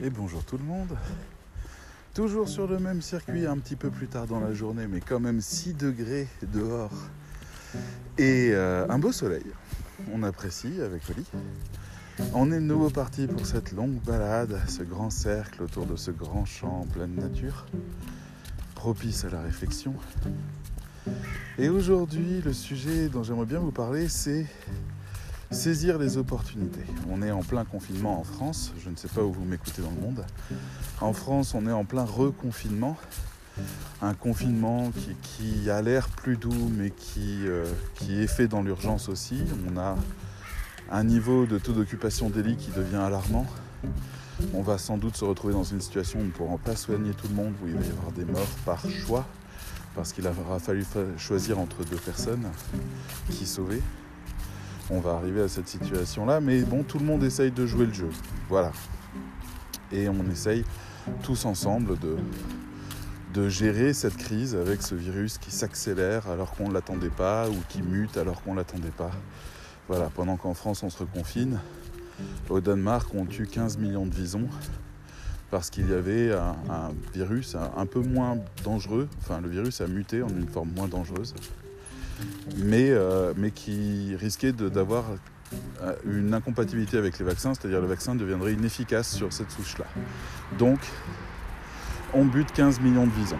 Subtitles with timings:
[0.00, 0.96] Et bonjour tout le monde.
[2.14, 5.18] Toujours sur le même circuit, un petit peu plus tard dans la journée, mais quand
[5.18, 6.92] même 6 degrés dehors.
[8.16, 9.44] Et euh, un beau soleil.
[10.12, 11.24] On apprécie avec Oli.
[12.32, 16.12] On est de nouveau parti pour cette longue balade, ce grand cercle autour de ce
[16.12, 17.66] grand champ en pleine nature,
[18.76, 19.94] propice à la réflexion.
[21.58, 24.46] Et aujourd'hui, le sujet dont j'aimerais bien vous parler, c'est
[25.50, 26.84] saisir les opportunités.
[27.10, 29.90] On est en plein confinement en France, je ne sais pas où vous m'écoutez dans
[29.90, 30.24] le monde.
[31.00, 32.96] En France, on est en plein reconfinement.
[34.00, 34.92] Un confinement
[35.22, 37.64] qui, a l'air plus doux, mais qui, euh,
[37.96, 39.42] qui est fait dans l'urgence aussi.
[39.68, 39.96] On a
[40.90, 43.46] un niveau de taux d'occupation des qui devient alarmant.
[44.54, 47.12] On va sans doute se retrouver dans une situation où on ne pourra pas soigner
[47.12, 49.26] tout le monde, où il va y avoir des morts par choix,
[49.96, 50.84] parce qu'il aura fallu
[51.16, 52.46] choisir entre deux personnes
[53.30, 53.82] qui sauver
[54.90, 56.40] on va arriver à cette situation-là.
[56.40, 58.10] Mais bon, tout le monde essaye de jouer le jeu.
[58.48, 58.72] Voilà.
[59.92, 60.64] Et on essaye
[61.22, 62.16] tous ensemble de,
[63.48, 67.82] gérer cette crise avec ce virus qui s'accélère alors qu'on ne l'attendait pas ou qui
[67.82, 69.12] mute alors qu'on ne l'attendait pas.
[69.86, 71.60] Voilà, pendant qu'en France on se reconfine,
[72.48, 74.48] au Danemark on tue 15 millions de visons
[75.52, 80.20] parce qu'il y avait un virus un, peu moins dangereux, enfin le virus a muté
[80.20, 81.32] en une forme moins dangereuse
[82.56, 85.04] mais, euh, mais qui risquait d'avoir
[85.82, 89.86] euh, une incompatibilité avec les vaccins, c'est-à-dire le vaccin deviendrait inefficace sur cette souche-là.
[90.58, 90.78] Donc,
[92.14, 93.38] on bute 15 millions de visons.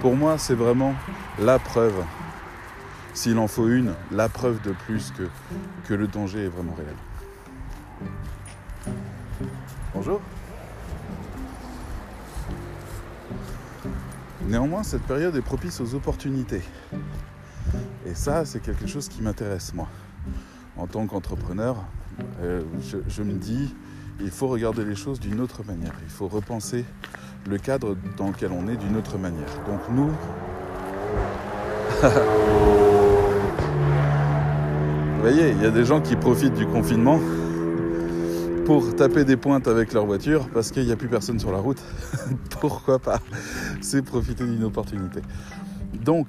[0.00, 0.94] Pour moi, c'est vraiment
[1.38, 2.04] la preuve,
[3.14, 5.28] s'il en faut une, la preuve de plus que,
[5.86, 6.96] que le danger est vraiment réel.
[9.94, 10.20] Bonjour.
[14.46, 16.62] Néanmoins, cette période est propice aux opportunités.
[18.14, 19.88] Ça, c'est quelque chose qui m'intéresse, moi.
[20.76, 21.76] En tant qu'entrepreneur,
[22.40, 22.62] euh,
[23.08, 23.74] je, me dis,
[24.20, 25.92] il faut regarder les choses d'une autre manière.
[26.04, 26.84] Il faut repenser
[27.48, 29.48] le cadre dans lequel on est d'une autre manière.
[29.66, 30.10] Donc nous...
[35.14, 37.18] Vous voyez, il y a des gens qui profitent du confinement
[38.64, 41.58] pour taper des pointes avec leur voiture parce qu'il n'y a plus personne sur la
[41.58, 41.82] route.
[42.60, 43.20] Pourquoi pas?
[43.80, 45.20] C'est profiter d'une opportunité.
[45.94, 46.28] Donc,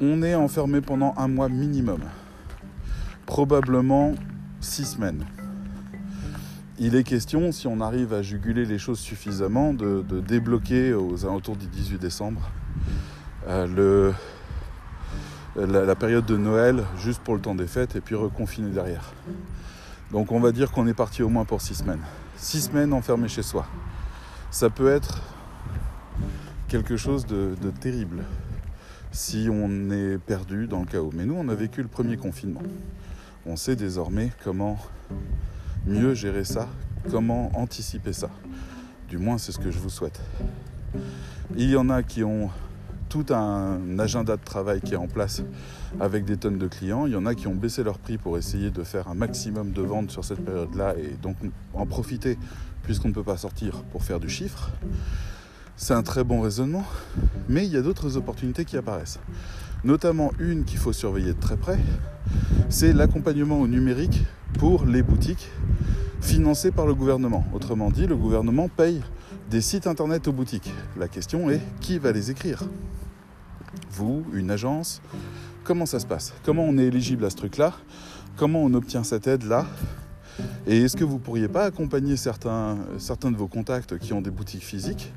[0.00, 2.00] on est enfermé pendant un mois minimum,
[3.26, 4.14] probablement
[4.60, 5.24] six semaines.
[6.78, 11.56] Il est question, si on arrive à juguler les choses suffisamment, de, débloquer aux alentours
[11.56, 12.48] du 18 décembre
[13.48, 14.12] euh,
[15.56, 19.12] la, la, période de Noël juste pour le temps des fêtes et puis reconfiner derrière.
[20.12, 22.02] Donc on va dire qu'on est parti au moins pour six semaines.
[22.36, 23.66] Six semaines enfermé chez soi.
[24.52, 25.20] Ça peut être
[26.68, 28.22] quelque chose de terrible
[29.12, 31.10] si on est perdu dans le chaos.
[31.14, 32.62] Mais nous, on a vécu le premier confinement.
[33.46, 34.78] On sait désormais comment
[35.86, 36.68] mieux gérer ça,
[37.10, 38.30] comment anticiper ça.
[39.08, 40.20] Du moins, c'est ce que je vous souhaite.
[41.56, 42.50] Il y en a qui ont
[43.08, 45.42] tout un agenda de travail qui est en place
[45.98, 47.06] avec des tonnes de clients.
[47.06, 49.72] Il y en a qui ont baissé leur prix pour essayer de faire un maximum
[49.72, 51.36] de ventes sur cette période-là et donc
[51.72, 52.36] en profiter
[52.82, 54.70] puisqu'on ne peut pas sortir pour faire du chiffre.
[55.80, 56.84] C'est un très bon raisonnement,
[57.48, 59.20] mais il y a d'autres opportunités qui apparaissent.
[59.84, 61.78] Notamment une qu'il faut surveiller de très près,
[62.68, 64.24] c'est l'accompagnement au numérique
[64.58, 65.48] pour les boutiques
[66.20, 67.46] financées par le gouvernement.
[67.54, 69.00] Autrement dit, le gouvernement paye
[69.50, 70.72] des sites internet aux boutiques.
[70.98, 72.64] La question est qui va les écrire?
[73.92, 75.00] Vous, une agence?
[75.62, 76.34] Comment ça se passe?
[76.42, 77.72] Comment on est éligible à ce truc-là?
[78.36, 79.64] Comment on obtient cette aide-là?
[80.66, 84.20] Et est-ce que vous ne pourriez pas accompagner certains, certains de vos contacts qui ont
[84.20, 85.12] des boutiques physiques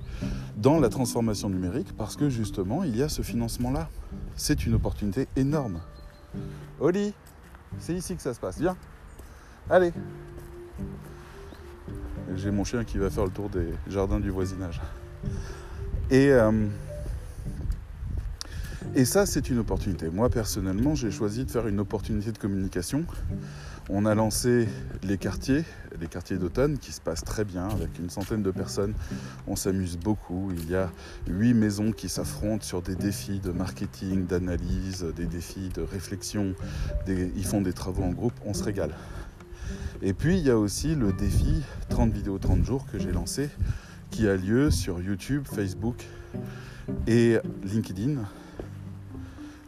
[0.62, 3.90] dans la transformation numérique parce que justement il y a ce financement-là.
[4.36, 5.82] C'est une opportunité énorme.
[6.80, 7.14] Oli,
[7.80, 8.60] c'est ici que ça se passe.
[8.60, 8.78] Viens.
[9.70, 9.92] Allez.
[12.36, 14.82] J'ai mon chien qui va faire le tour des jardins du voisinage.
[16.10, 16.52] Et, euh,
[18.96, 20.10] et ça, c'est une opportunité.
[20.10, 23.06] Moi, personnellement, j'ai choisi de faire une opportunité de communication
[23.90, 24.70] on a lancé
[25.04, 25.66] les quartiers,
[26.00, 28.94] les quartiers d'automne qui se passent très bien avec une centaine de personnes.
[29.48, 30.52] On s'amuse beaucoup.
[30.56, 30.90] Il y a
[31.28, 36.54] huit maisons qui s'affrontent sur des défis de marketing, d'analyse, des défis de réflexion.
[37.08, 38.34] Ils font des travaux en groupe.
[38.46, 38.96] On se régale.
[40.02, 43.50] Et puis il y a aussi le défi 30 vidéos 30 jours que j'ai lancé
[44.10, 46.06] qui a lieu sur YouTube, Facebook
[47.08, 48.18] et LinkedIn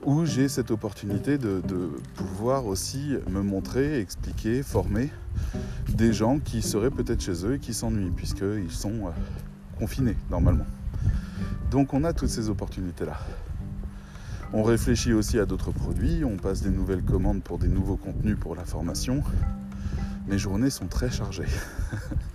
[0.05, 1.61] où j'ai cette opportunité de,
[2.15, 5.09] pouvoir aussi me montrer, expliquer, former
[5.89, 9.11] des gens qui seraient peut-être chez eux et qui s'ennuient, puisqu'ils sont euh,
[9.77, 10.65] confinés normalement.
[11.71, 13.17] Donc on a toutes ces opportunités-là.
[14.53, 18.38] On réfléchit aussi à d'autres produits, on passe des nouvelles commandes pour des nouveaux contenus
[18.39, 19.23] pour la formation.
[20.27, 21.47] mes journées sont très chargées.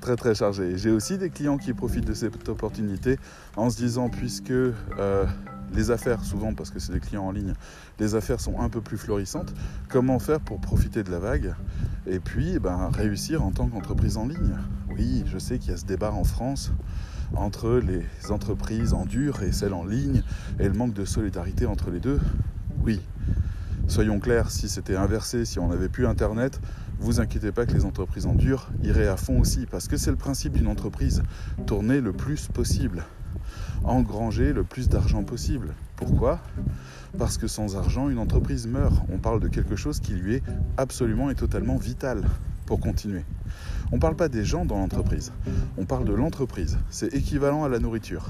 [0.00, 0.76] très très chargées.
[0.76, 3.18] J'ai aussi des clients qui profitent de cette opportunité
[3.56, 5.24] en se disant puisque euh,
[5.72, 7.54] les affaires, souvent parce que c'est des clients en ligne,
[7.98, 9.52] les affaires sont un peu plus florissantes,
[9.88, 11.54] comment faire pour profiter de la vague
[12.06, 14.56] et puis eh ben, réussir en tant qu'entreprise en ligne?
[14.90, 16.72] Oui, je sais qu'il y a ce débat en France
[17.34, 20.22] entre les entreprises en dur et celles en ligne
[20.58, 22.20] et le manque de solidarité entre les deux.
[22.82, 23.00] Oui,
[23.88, 26.60] soyons clairs, si c'était inversé, si on n'avait plus Internet,
[27.00, 30.10] vous inquiétez pas que les entreprises en dur iraient à fond aussi, parce que c'est
[30.10, 31.22] le principe d'une entreprise,
[31.66, 33.04] tourner le plus possible,
[33.84, 35.74] engranger le plus d'argent possible.
[35.96, 36.40] Pourquoi?
[37.18, 38.94] Parce que sans argent, une entreprise meurt.
[39.12, 40.42] On parle de quelque chose qui lui est
[40.76, 42.22] absolument et totalement vital
[42.66, 43.24] pour continuer.
[43.90, 45.32] On ne parle pas des gens dans l'entreprise,
[45.78, 46.78] on parle de l'entreprise.
[46.90, 48.26] C'est équivalent à la nourriture.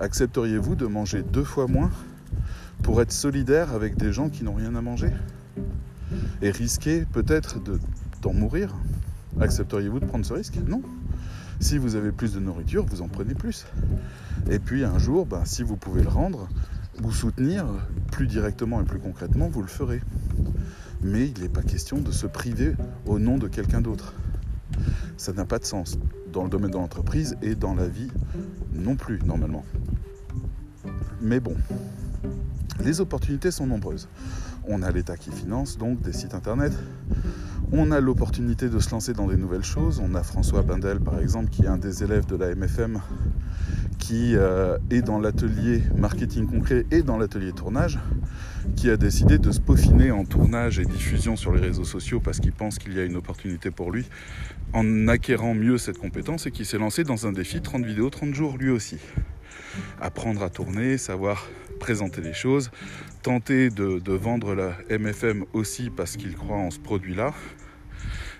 [0.00, 1.90] Accepteriez-vous de manger deux fois moins?
[2.82, 5.12] Pour être solidaire avec des gens qui n'ont rien à manger
[6.42, 7.58] Et risquer peut-être
[8.22, 8.74] d'en mourir
[9.40, 10.58] Accepteriez-vous de prendre ce risque?
[10.66, 10.82] Non.
[11.60, 13.66] Si vous avez plus de nourriture, vous en prenez plus.
[14.50, 16.48] Et puis un jour, ben, si vous pouvez le rendre,
[16.98, 17.66] vous soutenir
[18.10, 20.00] plus directement et plus concrètement, vous le ferez.
[21.02, 22.74] Mais il n'est pas question de se priver
[23.06, 24.14] au nom de quelqu'un d'autre.
[25.16, 25.98] Ça n'a pas de sens
[26.32, 28.10] dans le domaine de l'entreprise et dans la vie
[28.72, 29.64] non plus, normalement.
[31.20, 31.54] Mais bon,
[32.84, 34.08] les opportunités sont nombreuses.
[34.66, 36.72] On a l'État qui finance donc des sites internet.
[37.72, 40.00] On a l'opportunité de se lancer dans des nouvelles choses.
[40.02, 43.00] On a François Bindel, par exemple, qui est un des élèves de la MFM,
[43.98, 47.98] qui euh, est dans l'atelier marketing concret et dans l'atelier tournage,
[48.76, 52.40] qui a décidé de se peaufiner en tournage et diffusion sur les réseaux sociaux parce
[52.40, 54.06] qu'il pense qu'il y a une opportunité pour lui
[54.72, 58.34] en acquérant mieux cette compétence et qui s'est lancé dans un défi 30 vidéos, 30
[58.34, 58.96] jours lui aussi.
[60.00, 61.46] Apprendre à tourner, savoir
[61.80, 62.70] présenter les choses,
[63.22, 67.32] tenter de, vendre la MFM aussi parce qu'il croit en ce produit-là,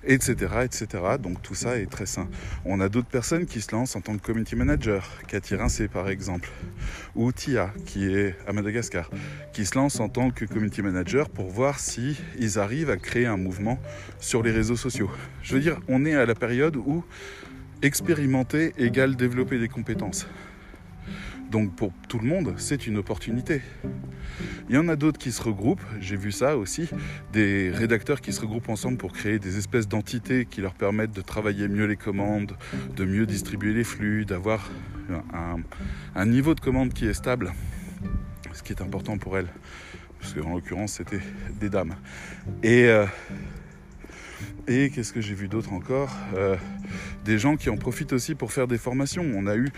[0.05, 0.35] etc.,
[0.65, 0.87] etc.
[1.21, 2.29] Donc tout ça est très sain.
[2.65, 6.09] On a d'autres personnes qui se lancent en tant que community manager, Cathy Rincé par
[6.09, 6.51] exemple,
[7.15, 9.11] ou Tia qui est à Madagascar,
[9.53, 13.27] qui se lance en tant que community manager pour voir si ils arrivent à créer
[13.27, 13.79] un mouvement
[14.19, 15.11] sur les réseaux sociaux.
[15.43, 17.05] Je veux dire, on est à la période où
[17.83, 20.27] expérimenter égale développer des compétences.
[21.50, 23.61] Donc pour tout le monde, c'est une opportunité.
[24.69, 26.88] Il y en a d'autres qui se regroupent, j'ai vu ça aussi,
[27.32, 31.23] des rédacteurs qui se regroupent ensemble pour créer des espèces d'entités qui leur permettent de
[31.23, 32.56] travailler mieux les commandes,
[32.94, 34.70] de mieux distribuer les flux, d'avoir
[36.14, 37.53] un, niveau de commande qui est stable,
[38.53, 39.49] ce qui est important pour elles,
[40.20, 41.20] parce qu'en l'occurrence c'était
[41.58, 41.96] des dames.
[42.62, 43.06] Et, euh,
[44.69, 46.57] et qu'est-ce que j'ai vu d'autre encore euh,
[47.25, 49.25] Des gens qui en profitent aussi pour faire des formations.
[49.35, 49.69] On a eu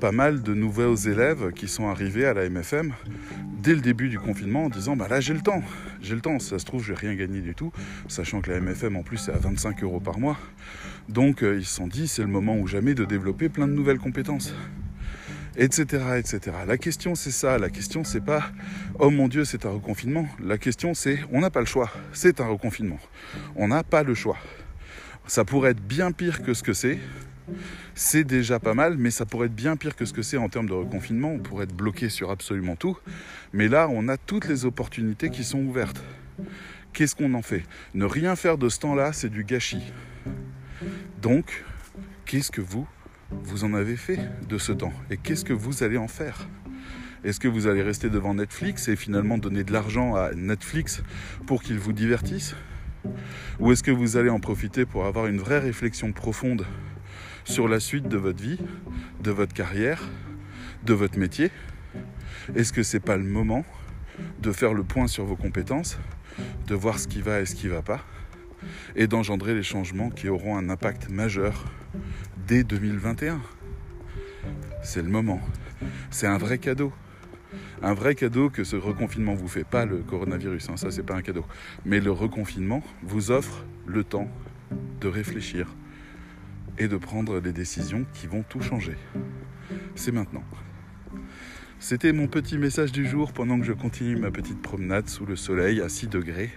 [0.00, 2.92] pas mal de nouveaux élèves qui sont arrivés à la MFM
[3.62, 5.62] dès le début du confinement en disant bah là j'ai le temps,
[6.00, 7.72] j'ai le temps, ça se trouve je vais rien gagner du tout,
[8.06, 10.38] sachant que la MFM en plus c'est à 25 euros par mois.
[11.08, 13.72] Donc euh, ils se sont dit c'est le moment ou jamais de développer plein de
[13.72, 14.54] nouvelles compétences.
[15.56, 15.84] Etc.
[16.18, 16.40] etc.
[16.66, 18.50] La question c'est ça, la question c'est pas
[18.98, 22.40] oh mon dieu c'est un reconfinement, la question c'est on n'a pas le choix, c'est
[22.40, 22.98] un reconfinement.
[23.54, 24.36] On n'a pas le choix.
[25.26, 26.98] Ça pourrait être bien pire que ce que c'est,
[27.94, 30.48] c'est déjà pas mal, mais ça pourrait être bien pire que ce que c'est en
[30.48, 31.32] termes de reconfinement.
[31.32, 32.98] On pourrait être bloqué sur absolument tout.
[33.52, 36.02] Mais là, on a toutes les opportunités qui sont ouvertes.
[36.92, 37.62] Qu'est-ce qu'on en fait?
[37.94, 39.92] Ne rien faire de ce temps-là, c'est du gâchis.
[41.20, 41.64] Donc,
[42.24, 42.86] qu'est-ce que vous,
[43.30, 44.18] vous en avez fait
[44.48, 44.92] de ce temps.
[45.10, 46.48] Et qu'est-ce que vous allez en faire?
[47.24, 51.02] Est-ce que vous allez rester devant Netflix et finalement donner de l'argent à Netflix
[51.46, 52.54] pour qu'il vous divertisse?
[53.58, 56.66] Ou est-ce que vous allez en profiter pour avoir une vraie réflexion profonde
[57.44, 58.58] sur la suite de votre vie,
[59.22, 60.02] de votre carrière,
[60.84, 61.50] de votre métier?
[62.54, 63.64] Est-ce que c'est pas le moment
[64.40, 65.98] de faire le point sur vos compétences,
[66.66, 68.04] de voir ce qui va et ce qui ne va pas,
[68.94, 71.64] et d'engendrer les changements qui auront un impact majeur
[72.46, 73.40] dès 2021
[74.82, 75.40] C'est le moment.
[76.10, 76.92] C'est un vrai cadeau.
[77.82, 81.14] Un vrai cadeau que ce reconfinement vous fait, pas le coronavirus, hein, ça c'est pas
[81.14, 81.44] un cadeau.
[81.84, 84.30] Mais le reconfinement vous offre le temps
[85.00, 85.74] de réfléchir,
[86.78, 88.96] et de prendre des décisions qui vont tout changer.
[89.94, 90.44] C'est maintenant.
[91.78, 95.36] C'était mon petit message du jour pendant que je continue ma petite promenade sous le
[95.36, 96.50] soleil à 6 degrés,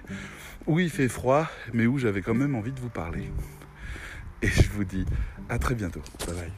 [0.68, 3.30] où il fait froid, mais où j'avais quand même envie de vous parler.
[4.42, 5.06] Et je vous dis
[5.50, 6.02] à très bientôt.
[6.26, 6.52] Bye bye.